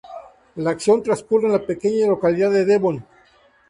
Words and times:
La 0.55 0.71
acción 0.71 1.03
transcurre 1.03 1.45
en 1.45 1.51
la 1.53 1.63
pequeña 1.63 2.07
localidad 2.07 2.49
de 2.49 2.65
Devon. 2.65 3.05